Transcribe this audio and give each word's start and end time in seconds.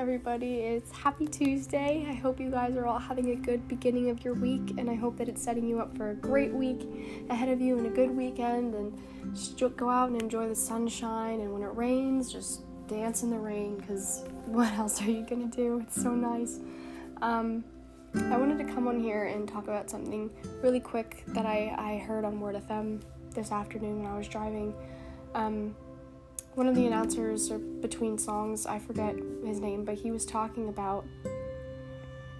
everybody. 0.00 0.60
It's 0.60 0.90
happy 0.92 1.26
Tuesday. 1.26 2.06
I 2.08 2.14
hope 2.14 2.40
you 2.40 2.50
guys 2.50 2.74
are 2.74 2.86
all 2.86 2.98
having 2.98 3.32
a 3.32 3.34
good 3.36 3.68
beginning 3.68 4.08
of 4.08 4.24
your 4.24 4.32
week, 4.32 4.78
and 4.78 4.88
I 4.88 4.94
hope 4.94 5.18
that 5.18 5.28
it's 5.28 5.42
setting 5.42 5.68
you 5.68 5.78
up 5.78 5.94
for 5.94 6.08
a 6.08 6.14
great 6.14 6.54
week 6.54 6.88
ahead 7.28 7.50
of 7.50 7.60
you 7.60 7.76
and 7.76 7.86
a 7.86 7.90
good 7.90 8.10
weekend. 8.16 8.74
And 8.74 8.98
just 9.34 9.58
go 9.76 9.90
out 9.90 10.08
and 10.08 10.22
enjoy 10.22 10.48
the 10.48 10.54
sunshine. 10.54 11.40
And 11.40 11.52
when 11.52 11.62
it 11.62 11.76
rains, 11.76 12.32
just 12.32 12.62
dance 12.88 13.22
in 13.24 13.28
the 13.28 13.38
rain 13.38 13.76
because 13.76 14.24
what 14.46 14.72
else 14.72 15.02
are 15.02 15.10
you 15.10 15.22
gonna 15.28 15.48
do? 15.48 15.80
It's 15.80 16.02
so 16.02 16.14
nice. 16.14 16.60
Um, 17.20 17.62
I 18.14 18.38
wanted 18.38 18.56
to 18.66 18.72
come 18.72 18.88
on 18.88 18.98
here 18.98 19.24
and 19.24 19.46
talk 19.46 19.64
about 19.64 19.90
something 19.90 20.30
really 20.62 20.80
quick 20.80 21.24
that 21.28 21.44
I, 21.44 21.74
I 21.76 21.98
heard 21.98 22.24
on 22.24 22.40
Word 22.40 22.54
FM 22.54 23.02
this 23.34 23.52
afternoon 23.52 24.02
when 24.02 24.10
I 24.10 24.16
was 24.16 24.28
driving. 24.28 24.72
Um, 25.34 25.76
one 26.54 26.66
of 26.66 26.74
the 26.74 26.86
announcers 26.86 27.50
or 27.50 27.58
between 27.58 28.18
songs, 28.18 28.66
I 28.66 28.78
forget 28.78 29.14
his 29.44 29.60
name, 29.60 29.84
but 29.84 29.94
he 29.94 30.10
was 30.10 30.26
talking 30.26 30.68
about, 30.68 31.04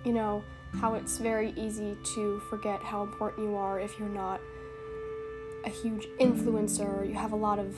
you 0.05 0.13
know, 0.13 0.43
how 0.81 0.95
it's 0.95 1.19
very 1.19 1.53
easy 1.57 1.97
to 2.15 2.41
forget 2.49 2.81
how 2.83 3.03
important 3.03 3.49
you 3.49 3.57
are 3.57 3.81
if 3.81 3.99
you're 3.99 4.09
not 4.09 4.41
a 5.65 5.71
huge 5.71 6.07
influencer, 6.19 7.07
you 7.07 7.15
have 7.15 7.33
a 7.33 7.37
lot 7.37 7.59
of 7.59 7.77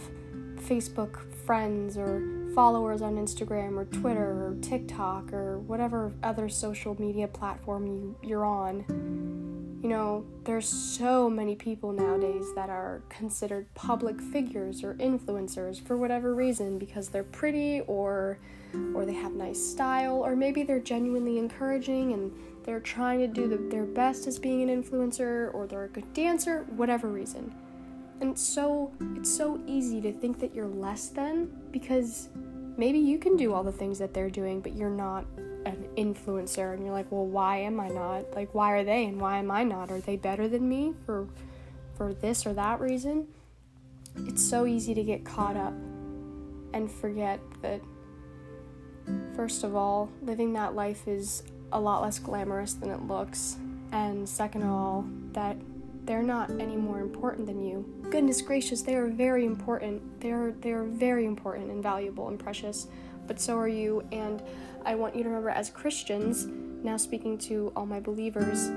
Facebook 0.57 1.19
friends 1.45 1.97
or 1.97 2.23
followers 2.55 3.03
on 3.03 3.17
Instagram 3.17 3.77
or 3.77 3.85
Twitter 3.87 4.47
or 4.47 4.57
TikTok 4.61 5.33
or 5.33 5.59
whatever 5.59 6.13
other 6.23 6.49
social 6.49 7.01
media 7.01 7.27
platform 7.27 7.87
you, 7.87 8.17
you're 8.23 8.45
on 8.45 9.42
you 9.83 9.89
know, 9.89 10.25
there's 10.45 10.69
so 10.69 11.29
many 11.29 11.57
people 11.57 11.93
nowadays 11.93 12.47
that 12.55 12.71
are 12.71 13.03
considered 13.09 13.67
public 13.75 14.21
figures 14.21 14.85
or 14.85 14.95
influencers 14.95 15.85
for 15.85 15.97
whatever 15.97 16.37
reason 16.37 16.79
because 16.79 17.09
they're 17.09 17.25
pretty 17.25 17.81
or 17.89 18.39
or 18.95 19.05
they 19.05 19.13
have 19.13 19.33
nice 19.33 19.61
style 19.63 20.25
or 20.25 20.35
maybe 20.35 20.63
they're 20.63 20.81
genuinely 20.81 21.37
encouraging 21.37 22.13
and 22.13 22.33
they're 22.65 22.81
trying 22.81 23.19
to 23.19 23.27
do 23.27 23.49
the, 23.49 23.57
their 23.57 23.85
best 23.85 24.27
as 24.27 24.39
being 24.39 24.71
an 24.71 24.83
influencer 24.83 25.53
or 25.53 25.67
they're 25.67 25.85
a 25.85 25.89
good 25.89 26.11
dancer, 26.15 26.65
whatever 26.77 27.09
reason. 27.09 27.53
And 28.21 28.39
so 28.39 28.93
it's 29.17 29.31
so 29.31 29.61
easy 29.67 30.01
to 30.03 30.13
think 30.13 30.39
that 30.39 30.55
you're 30.55 30.69
less 30.69 31.09
than 31.09 31.51
because 31.73 32.29
maybe 32.77 33.01
you 33.01 33.19
can 33.19 33.37
do 33.37 33.53
all 33.53 33.65
the 33.65 33.73
things 33.73 33.99
that 33.99 34.15
they're 34.15 34.31
doing, 34.31 34.61
but 34.61 34.77
you're 34.77 34.89
not 34.89 35.27
an 35.65 35.89
influencer 35.97 36.75
and 36.75 36.85
you're 36.85 36.93
like, 36.93 37.11
"Well, 37.11 37.27
why 37.27 37.59
am 37.59 37.81
I 37.81 37.89
not? 37.89 38.35
Like 38.35 38.55
why 38.55 38.73
are 38.73 38.85
they 38.85 39.07
and 39.07 39.21
why 39.21 39.39
am 39.39 39.51
I 39.51 39.65
not? 39.65 39.91
Are 39.91 40.01
they 40.01 40.17
better 40.17 40.49
than 40.49 40.69
me 40.69 40.95
for 41.07 41.29
for 41.95 42.13
this 42.13 42.47
or 42.47 42.53
that 42.55 42.81
reason?" 42.81 43.29
It's 44.17 44.43
so 44.43 44.67
easy 44.67 44.95
to 44.95 45.03
get 45.03 45.25
caught 45.25 45.57
up 45.57 45.75
and 46.75 46.91
forget 46.91 47.41
that 47.63 47.81
first 49.35 49.65
of 49.65 49.75
all, 49.75 50.11
living 50.23 50.53
that 50.53 50.75
life 50.75 51.09
is 51.09 51.43
a 51.73 51.81
lot 51.81 52.03
less 52.03 52.19
glamorous 52.19 52.75
than 52.75 52.91
it 52.91 53.03
looks, 53.03 53.57
and 53.91 54.29
second 54.29 54.63
of 54.63 54.71
all, 54.71 55.05
that 55.33 55.57
they're 56.05 56.23
not 56.23 56.51
any 56.61 56.77
more 56.77 57.01
important 57.01 57.47
than 57.47 57.63
you. 57.63 57.85
Goodness 58.11 58.43
gracious, 58.43 58.83
they 58.83 58.95
are 58.95 59.07
very 59.07 59.47
important. 59.47 60.21
They 60.21 60.33
are 60.33 60.53
they 60.53 60.73
are 60.73 60.85
very 60.85 61.25
important 61.25 61.71
and 61.71 61.83
valuable 61.83 62.29
and 62.29 62.39
precious, 62.39 62.89
but 63.27 63.41
so 63.41 63.59
are 63.59 63.69
you 63.69 64.05
and 64.13 64.43
I 64.85 64.95
want 64.95 65.15
you 65.15 65.23
to 65.23 65.29
remember 65.29 65.51
as 65.51 65.71
Christians, 65.71 66.47
now 66.83 66.97
speaking 66.97 67.39
to 67.39 67.73
all 67.77 67.87
my 67.87 68.01
believers, 68.01 68.71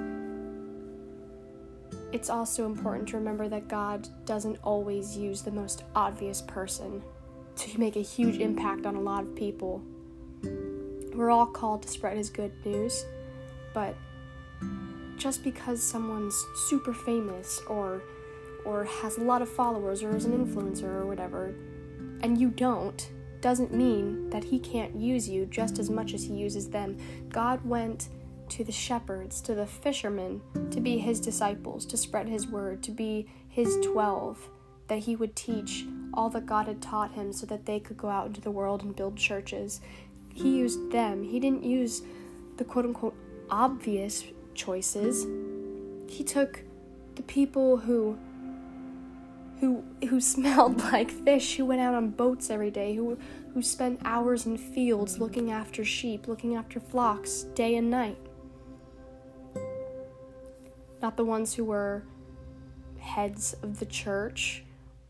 it's 2.11 2.29
also 2.29 2.66
important 2.66 3.09
to 3.09 3.17
remember 3.17 3.49
that 3.49 3.67
God 3.67 4.07
doesn't 4.25 4.57
always 4.63 5.17
use 5.17 5.41
the 5.41 5.51
most 5.51 5.83
obvious 5.95 6.41
person 6.41 7.03
to 7.57 7.79
make 7.79 7.95
a 7.95 8.01
huge 8.01 8.38
impact 8.38 8.85
on 8.85 8.95
a 8.95 9.01
lot 9.01 9.23
of 9.23 9.35
people. 9.35 9.81
We're 11.13 11.31
all 11.31 11.45
called 11.45 11.83
to 11.83 11.88
spread 11.88 12.17
His 12.17 12.29
good 12.29 12.51
news, 12.66 13.05
but 13.73 13.95
just 15.17 15.44
because 15.44 15.81
someone's 15.81 16.35
super 16.67 16.94
famous 16.94 17.61
or 17.67 18.03
or 18.66 18.84
has 18.85 19.17
a 19.17 19.22
lot 19.22 19.41
of 19.41 19.50
followers 19.50 20.01
or 20.01 20.16
is 20.16 20.25
an 20.25 20.34
influencer 20.34 20.85
or 20.85 21.05
whatever, 21.05 21.53
and 22.22 22.38
you 22.39 22.50
don't, 22.50 23.09
doesn't 23.45 23.72
mean 23.72 24.28
that 24.31 24.44
he 24.44 24.57
can't 24.57 24.95
use 24.95 25.29
you 25.29 25.45
just 25.45 25.78
as 25.78 25.88
much 25.88 26.16
as 26.16 26.23
he 26.23 26.33
uses 26.33 26.67
them. 26.67 26.97
God 27.29 27.63
went 27.63 28.09
to 28.50 28.63
the 28.63 28.72
shepherds, 28.72 29.39
to 29.41 29.53
the 29.53 29.67
fishermen, 29.67 30.41
to 30.72 30.81
be 30.81 30.97
his 30.97 31.19
disciples, 31.19 31.85
to 31.85 31.95
spread 31.95 32.28
his 32.28 32.47
word, 32.47 32.81
to 32.81 32.89
be 32.89 33.28
his 33.47 33.78
12, 33.85 34.50
that 34.88 34.97
he 34.97 35.16
would 35.16 35.35
teach 35.35 35.85
all 36.11 36.28
that 36.31 36.47
God 36.47 36.66
had 36.66 36.81
taught 36.81 37.11
him 37.11 37.31
so 37.31 37.45
that 37.45 37.67
they 37.67 37.79
could 37.79 37.97
go 37.97 38.09
out 38.09 38.25
into 38.25 38.41
the 38.41 38.50
world 38.50 38.81
and 38.81 38.95
build 38.95 39.16
churches. 39.16 39.79
He 40.34 40.57
used 40.57 40.91
them. 40.91 41.22
He 41.22 41.39
didn't 41.39 41.63
use 41.63 42.01
the 42.57 42.63
quote 42.63 42.85
unquote 42.85 43.16
obvious 43.51 44.23
choices. 44.55 45.28
He 46.09 46.23
took 46.23 46.63
the 47.13 47.22
people 47.22 47.78
who 47.78 48.17
who 49.59 49.83
who 50.09 50.19
smelled 50.19 50.77
like 50.91 51.11
fish, 51.11 51.57
who 51.57 51.66
went 51.66 51.81
out 51.81 51.93
on 51.93 52.09
boats 52.09 52.49
every 52.49 52.71
day, 52.71 52.95
who 52.95 53.17
who 53.53 53.61
spent 53.61 53.99
hours 54.03 54.45
in 54.45 54.57
fields 54.57 55.19
looking 55.19 55.51
after 55.51 55.85
sheep, 55.85 56.27
looking 56.27 56.55
after 56.55 56.79
flocks 56.79 57.43
day 57.55 57.75
and 57.75 57.89
night. 57.89 58.17
Not 61.01 61.17
the 61.17 61.25
ones 61.25 61.53
who 61.53 61.63
were 61.63 62.03
heads 62.99 63.55
of 63.61 63.79
the 63.79 63.85
church 63.85 64.63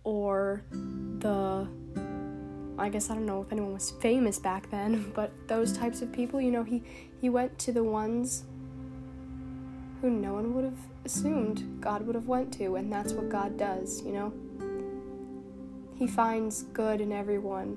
or 0.03 0.63
the 0.71 1.67
I 2.77 2.89
guess 2.89 3.09
I 3.09 3.15
don't 3.15 3.25
know 3.25 3.41
if 3.41 3.51
anyone 3.51 3.73
was 3.73 3.91
famous 4.01 4.37
back 4.37 4.69
then, 4.69 5.11
but 5.15 5.31
those 5.47 5.77
types 5.77 6.01
of 6.01 6.11
people, 6.11 6.39
you 6.41 6.51
know, 6.51 6.63
he 6.63 6.83
he 7.21 7.29
went 7.29 7.57
to 7.59 7.71
the 7.71 7.83
ones 7.83 8.43
who 10.05 10.11
no 10.11 10.35
one 10.35 10.53
would 10.53 10.63
have 10.63 10.77
assumed 11.03 11.81
God 11.81 12.05
would 12.05 12.13
have 12.13 12.27
went 12.27 12.53
to, 12.59 12.75
and 12.75 12.93
that's 12.93 13.13
what 13.13 13.27
God 13.27 13.57
does, 13.57 14.03
you 14.05 14.11
know? 14.13 14.31
He 15.95 16.05
finds 16.05 16.61
good 16.61 17.01
in 17.01 17.11
everyone. 17.11 17.75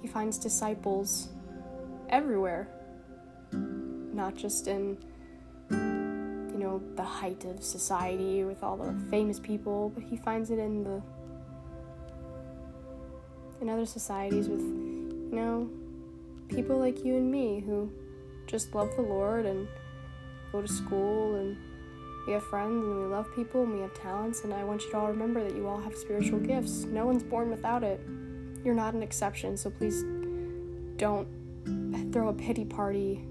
He 0.00 0.08
finds 0.08 0.38
disciples 0.38 1.28
everywhere. 2.08 2.66
Not 3.52 4.36
just 4.36 4.68
in 4.68 4.96
you 5.70 6.58
know, 6.58 6.82
the 6.94 7.04
height 7.04 7.44
of 7.44 7.62
society 7.62 8.44
with 8.44 8.62
all 8.62 8.78
the 8.78 8.98
famous 9.10 9.38
people, 9.38 9.90
but 9.90 10.02
he 10.02 10.16
finds 10.16 10.50
it 10.50 10.58
in 10.58 10.82
the 10.82 11.02
in 13.60 13.68
other 13.68 13.84
societies 13.84 14.48
with 14.48 14.62
you 14.62 15.28
know, 15.32 15.68
people 16.48 16.78
like 16.78 17.04
you 17.04 17.16
and 17.16 17.30
me 17.30 17.60
who 17.60 17.92
just 18.46 18.74
love 18.74 18.88
the 18.96 19.02
Lord 19.02 19.44
and 19.44 19.68
go 20.52 20.62
to 20.62 20.68
school 20.68 21.36
and 21.36 21.56
we 22.26 22.32
have 22.34 22.44
friends 22.44 22.84
and 22.86 23.00
we 23.00 23.06
love 23.06 23.34
people 23.34 23.62
and 23.62 23.72
we 23.72 23.80
have 23.80 23.94
talents 23.94 24.44
and 24.44 24.52
I 24.52 24.64
want 24.64 24.82
you 24.84 24.90
to 24.90 24.98
all 24.98 25.08
remember 25.08 25.42
that 25.42 25.56
you 25.56 25.66
all 25.66 25.80
have 25.80 25.96
spiritual 25.96 26.38
gifts. 26.38 26.84
No 26.84 27.06
one's 27.06 27.22
born 27.22 27.50
without 27.50 27.82
it. 27.82 28.00
You're 28.64 28.74
not 28.74 28.94
an 28.94 29.02
exception, 29.02 29.56
so 29.56 29.70
please 29.70 30.04
don't 30.96 31.26
throw 32.12 32.28
a 32.28 32.32
pity 32.32 32.64
party 32.64 33.24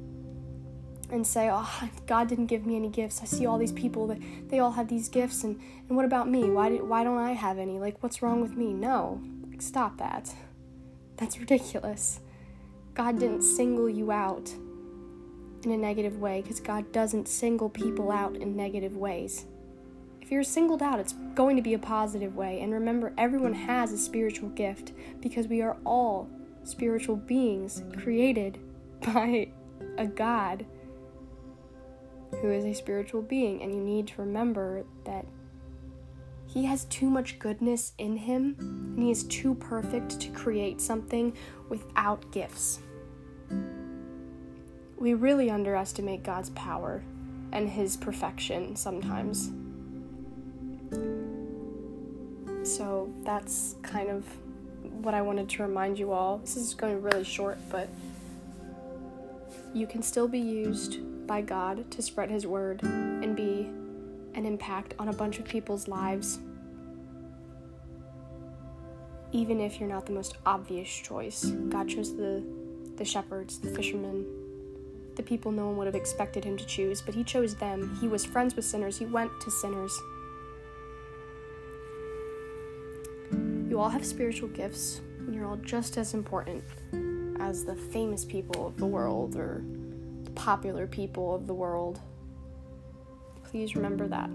and 1.11 1.25
say, 1.25 1.49
"Oh, 1.51 1.89
God 2.07 2.27
didn't 2.27 2.47
give 2.47 2.65
me 2.65 2.75
any 2.75 2.89
gifts. 2.89 3.21
I 3.21 3.25
see 3.25 3.45
all 3.45 3.57
these 3.57 3.71
people 3.71 4.07
that 4.07 4.19
they 4.47 4.59
all 4.59 4.71
have 4.71 4.87
these 4.87 5.09
gifts 5.09 5.43
and 5.43 5.59
and 5.87 5.95
what 5.95 6.05
about 6.05 6.29
me? 6.29 6.49
Why 6.49 6.69
did 6.69 6.83
why 6.83 7.03
don't 7.03 7.17
I 7.17 7.33
have 7.33 7.57
any? 7.57 7.79
Like 7.79 8.01
what's 8.01 8.21
wrong 8.21 8.41
with 8.41 8.55
me?" 8.55 8.73
No. 8.73 9.21
Stop 9.59 9.97
that. 9.97 10.33
That's 11.17 11.37
ridiculous. 11.37 12.21
God 12.93 13.19
didn't 13.19 13.41
single 13.41 13.89
you 13.89 14.11
out 14.11 14.53
in 15.65 15.71
a 15.71 15.77
negative 15.77 16.19
way 16.19 16.41
because 16.41 16.59
God 16.59 16.91
doesn't 16.91 17.27
single 17.27 17.69
people 17.69 18.11
out 18.11 18.35
in 18.35 18.55
negative 18.55 18.95
ways. 18.95 19.45
If 20.21 20.31
you're 20.31 20.43
singled 20.43 20.83
out, 20.83 20.99
it's 20.99 21.15
going 21.33 21.55
to 21.55 21.61
be 21.61 21.73
a 21.73 21.79
positive 21.79 22.35
way. 22.35 22.61
And 22.61 22.73
remember, 22.73 23.13
everyone 23.17 23.53
has 23.53 23.91
a 23.91 23.97
spiritual 23.97 24.49
gift 24.49 24.93
because 25.21 25.47
we 25.47 25.61
are 25.61 25.77
all 25.85 26.29
spiritual 26.63 27.15
beings 27.15 27.81
created 27.97 28.59
by 29.01 29.49
a 29.97 30.05
God 30.05 30.65
who 32.41 32.51
is 32.51 32.63
a 32.63 32.73
spiritual 32.73 33.21
being. 33.21 33.61
And 33.61 33.73
you 33.73 33.81
need 33.81 34.07
to 34.09 34.21
remember 34.21 34.85
that 35.05 35.25
he 36.45 36.65
has 36.65 36.85
too 36.85 37.09
much 37.09 37.39
goodness 37.39 37.93
in 37.97 38.17
him 38.17 38.55
and 38.59 39.03
he 39.03 39.11
is 39.11 39.23
too 39.25 39.55
perfect 39.55 40.19
to 40.19 40.29
create 40.29 40.81
something 40.81 41.35
without 41.69 42.31
gifts 42.31 42.79
we 44.99 45.13
really 45.13 45.49
underestimate 45.49 46.23
God's 46.23 46.49
power 46.51 47.01
and 47.51 47.69
His 47.69 47.95
perfection 47.97 48.75
sometimes. 48.75 49.51
So 52.63 53.11
that's 53.23 53.75
kind 53.81 54.09
of 54.09 54.25
what 55.01 55.13
I 55.13 55.21
wanted 55.21 55.49
to 55.49 55.63
remind 55.63 55.97
you 55.97 56.11
all. 56.11 56.39
This 56.39 56.57
is 56.57 56.73
going 56.73 57.01
really 57.01 57.23
short, 57.23 57.57
but 57.71 57.87
you 59.73 59.87
can 59.87 60.03
still 60.03 60.27
be 60.27 60.39
used 60.39 60.99
by 61.25 61.41
God 61.41 61.89
to 61.91 62.01
spread 62.01 62.29
His 62.29 62.45
word 62.45 62.83
and 62.83 63.35
be 63.35 63.69
an 64.33 64.45
impact 64.45 64.93
on 64.99 65.07
a 65.07 65.13
bunch 65.13 65.39
of 65.39 65.45
people's 65.45 65.87
lives, 65.87 66.39
even 69.31 69.61
if 69.61 69.79
you're 69.79 69.89
not 69.89 70.05
the 70.05 70.11
most 70.11 70.37
obvious 70.45 70.89
choice. 70.89 71.45
God 71.45 71.87
chose 71.87 72.15
the 72.15 72.43
the 72.97 73.05
shepherds, 73.05 73.59
the 73.59 73.69
fishermen, 73.69 74.25
the 75.15 75.23
people 75.23 75.51
no 75.51 75.67
one 75.67 75.77
would 75.77 75.87
have 75.87 75.95
expected 75.95 76.43
him 76.43 76.57
to 76.57 76.65
choose, 76.65 77.01
but 77.01 77.15
he 77.15 77.23
chose 77.23 77.55
them. 77.55 77.97
He 77.99 78.07
was 78.07 78.25
friends 78.25 78.55
with 78.55 78.65
sinners, 78.65 78.97
he 78.97 79.05
went 79.05 79.31
to 79.41 79.51
sinners. 79.51 79.97
You 83.69 83.79
all 83.79 83.89
have 83.89 84.05
spiritual 84.05 84.49
gifts, 84.49 85.01
and 85.19 85.33
you're 85.33 85.45
all 85.45 85.57
just 85.57 85.97
as 85.97 86.13
important 86.13 86.63
as 87.39 87.63
the 87.63 87.75
famous 87.75 88.25
people 88.25 88.67
of 88.67 88.77
the 88.77 88.85
world 88.85 89.35
or 89.35 89.63
the 90.23 90.31
popular 90.31 90.87
people 90.87 91.35
of 91.35 91.47
the 91.47 91.53
world. 91.53 91.99
Please 93.43 93.75
remember 93.75 94.07
that. 94.07 94.29